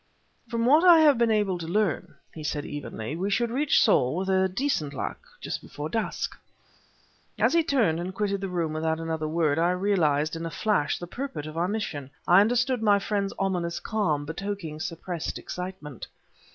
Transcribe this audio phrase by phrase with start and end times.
[0.49, 4.15] "From what I have been able to learn," he said, evenly, "we should reach Saul,
[4.15, 6.35] with decent luck, just before dusk."
[7.37, 10.97] As he turned, and quitted the room without another word, I realized, in a flash,
[10.97, 16.07] the purport of our mission; I understood my friend's ominous calm, betokening suppressed excitement.